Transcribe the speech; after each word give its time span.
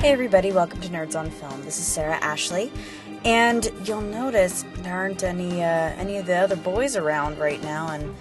Hey 0.00 0.12
everybody, 0.12 0.50
welcome 0.50 0.80
to 0.80 0.88
Nerds 0.88 1.14
on 1.14 1.28
Film. 1.28 1.62
This 1.62 1.78
is 1.78 1.84
Sarah 1.84 2.16
Ashley, 2.22 2.72
and 3.22 3.70
you'll 3.84 4.00
notice 4.00 4.64
there 4.76 4.94
aren't 4.94 5.22
any 5.22 5.62
uh, 5.62 5.92
any 5.98 6.16
of 6.16 6.24
the 6.24 6.36
other 6.36 6.56
boys 6.56 6.96
around 6.96 7.38
right 7.38 7.62
now. 7.62 7.90
And 7.90 8.16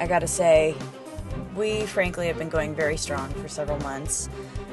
I 0.00 0.08
gotta 0.08 0.26
say, 0.26 0.74
we 1.54 1.86
frankly 1.86 2.26
have 2.26 2.36
been 2.36 2.48
going 2.48 2.74
very 2.74 2.96
strong 2.96 3.32
for 3.34 3.46
several 3.46 3.78
months, 3.78 4.28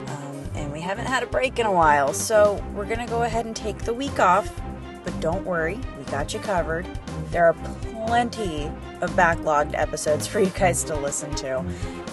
um, 0.07 0.49
and 0.55 0.73
we 0.73 0.81
haven't 0.81 1.05
had 1.05 1.21
a 1.21 1.27
break 1.27 1.59
in 1.59 1.67
a 1.67 1.71
while. 1.71 2.11
So 2.11 2.59
we're 2.73 2.85
gonna 2.85 3.05
go 3.05 3.21
ahead 3.21 3.45
and 3.45 3.55
take 3.55 3.77
the 3.83 3.93
week 3.93 4.19
off, 4.19 4.51
but 5.07 5.17
don't 5.21 5.45
worry, 5.45 5.79
we 5.97 6.03
got 6.11 6.33
you 6.33 6.39
covered. 6.41 6.85
There 7.31 7.45
are 7.45 7.53
plenty 7.53 8.65
of 8.99 9.09
backlogged 9.11 9.73
episodes 9.73 10.27
for 10.27 10.41
you 10.41 10.49
guys 10.49 10.83
to 10.83 10.97
listen 10.97 11.33
to. 11.35 11.63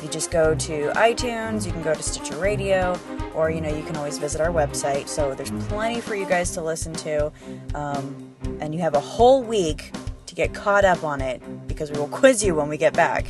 You 0.00 0.08
just 0.08 0.30
go 0.30 0.54
to 0.54 0.92
iTunes, 0.94 1.66
you 1.66 1.72
can 1.72 1.82
go 1.82 1.92
to 1.92 2.00
Stitcher 2.00 2.36
Radio, 2.36 2.96
or 3.34 3.50
you 3.50 3.60
know, 3.60 3.74
you 3.74 3.82
can 3.82 3.96
always 3.96 4.18
visit 4.18 4.40
our 4.40 4.50
website. 4.50 5.08
So 5.08 5.34
there's 5.34 5.50
plenty 5.66 6.00
for 6.00 6.14
you 6.14 6.24
guys 6.24 6.52
to 6.52 6.62
listen 6.62 6.92
to, 6.92 7.32
um, 7.74 8.32
and 8.60 8.72
you 8.72 8.80
have 8.80 8.94
a 8.94 9.00
whole 9.00 9.42
week 9.42 9.90
to 10.26 10.36
get 10.36 10.54
caught 10.54 10.84
up 10.84 11.02
on 11.02 11.20
it 11.20 11.42
because 11.66 11.90
we 11.90 11.98
will 11.98 12.06
quiz 12.06 12.44
you 12.44 12.54
when 12.54 12.68
we 12.68 12.76
get 12.76 12.92
back. 12.92 13.26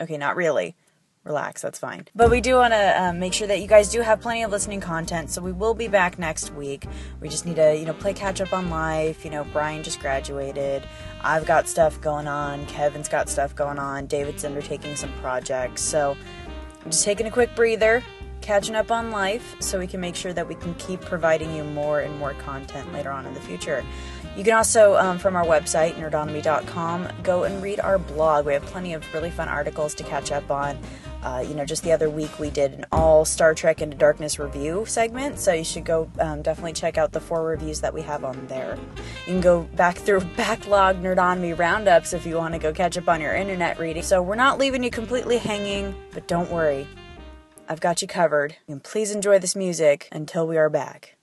Okay, 0.00 0.16
not 0.16 0.36
really 0.36 0.76
relax 1.24 1.62
that's 1.62 1.78
fine 1.78 2.06
but 2.16 2.30
we 2.30 2.40
do 2.40 2.56
want 2.56 2.72
to 2.72 3.02
um, 3.02 3.18
make 3.18 3.32
sure 3.32 3.46
that 3.46 3.60
you 3.60 3.68
guys 3.68 3.88
do 3.90 4.00
have 4.00 4.20
plenty 4.20 4.42
of 4.42 4.50
listening 4.50 4.80
content 4.80 5.30
so 5.30 5.40
we 5.40 5.52
will 5.52 5.74
be 5.74 5.86
back 5.86 6.18
next 6.18 6.52
week 6.54 6.86
we 7.20 7.28
just 7.28 7.46
need 7.46 7.56
to 7.56 7.76
you 7.76 7.84
know 7.84 7.92
play 7.92 8.12
catch 8.12 8.40
up 8.40 8.52
on 8.52 8.70
life 8.70 9.24
you 9.24 9.30
know 9.30 9.44
brian 9.52 9.82
just 9.82 10.00
graduated 10.00 10.82
i've 11.22 11.46
got 11.46 11.68
stuff 11.68 12.00
going 12.00 12.26
on 12.26 12.66
kevin's 12.66 13.08
got 13.08 13.28
stuff 13.28 13.54
going 13.54 13.78
on 13.78 14.06
david's 14.06 14.44
undertaking 14.44 14.96
some 14.96 15.12
projects 15.20 15.80
so 15.80 16.16
i'm 16.84 16.90
just 16.90 17.04
taking 17.04 17.26
a 17.26 17.30
quick 17.30 17.54
breather 17.54 18.02
catching 18.40 18.74
up 18.74 18.90
on 18.90 19.12
life 19.12 19.54
so 19.60 19.78
we 19.78 19.86
can 19.86 20.00
make 20.00 20.16
sure 20.16 20.32
that 20.32 20.48
we 20.48 20.56
can 20.56 20.74
keep 20.74 21.00
providing 21.02 21.54
you 21.54 21.62
more 21.62 22.00
and 22.00 22.18
more 22.18 22.34
content 22.34 22.92
later 22.92 23.10
on 23.10 23.26
in 23.26 23.34
the 23.34 23.40
future 23.40 23.84
you 24.34 24.44
can 24.44 24.54
also, 24.54 24.96
um, 24.96 25.18
from 25.18 25.36
our 25.36 25.44
website, 25.44 25.92
nerdonomy.com, 25.96 27.08
go 27.22 27.44
and 27.44 27.62
read 27.62 27.80
our 27.80 27.98
blog. 27.98 28.46
We 28.46 28.54
have 28.54 28.62
plenty 28.62 28.94
of 28.94 29.04
really 29.12 29.30
fun 29.30 29.48
articles 29.48 29.94
to 29.96 30.04
catch 30.04 30.32
up 30.32 30.50
on. 30.50 30.78
Uh, 31.22 31.44
you 31.46 31.54
know, 31.54 31.64
just 31.64 31.82
the 31.84 31.92
other 31.92 32.10
week 32.10 32.38
we 32.38 32.50
did 32.50 32.72
an 32.72 32.84
all 32.90 33.24
Star 33.24 33.54
Trek 33.54 33.80
Into 33.80 33.96
Darkness 33.96 34.38
review 34.38 34.84
segment, 34.86 35.38
so 35.38 35.52
you 35.52 35.64
should 35.64 35.84
go 35.84 36.10
um, 36.18 36.42
definitely 36.42 36.72
check 36.72 36.98
out 36.98 37.12
the 37.12 37.20
four 37.20 37.44
reviews 37.44 37.80
that 37.80 37.94
we 37.94 38.02
have 38.02 38.24
on 38.24 38.46
there. 38.48 38.76
You 39.26 39.34
can 39.34 39.40
go 39.40 39.62
back 39.76 39.96
through 39.96 40.20
backlog 40.36 40.96
Nerdonomy 40.96 41.56
roundups 41.56 42.12
if 42.12 42.26
you 42.26 42.36
want 42.36 42.54
to 42.54 42.58
go 42.58 42.72
catch 42.72 42.98
up 42.98 43.08
on 43.08 43.20
your 43.20 43.34
internet 43.34 43.78
reading. 43.78 44.02
So 44.02 44.20
we're 44.20 44.34
not 44.34 44.58
leaving 44.58 44.82
you 44.82 44.90
completely 44.90 45.38
hanging, 45.38 45.94
but 46.12 46.26
don't 46.26 46.50
worry, 46.50 46.88
I've 47.68 47.80
got 47.80 48.02
you 48.02 48.08
covered. 48.08 48.56
And 48.66 48.82
please 48.82 49.14
enjoy 49.14 49.38
this 49.38 49.54
music 49.54 50.08
until 50.10 50.46
we 50.46 50.58
are 50.58 50.70
back. 50.70 51.16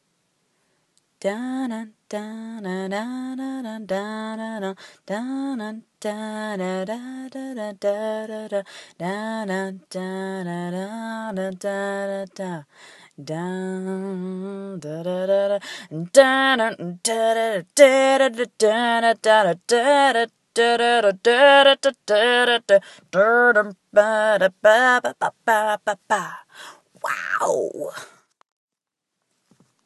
Wow. 27.04 27.92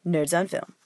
Nerds 0.04 0.38
on 0.38 0.46
Film. 0.48 0.83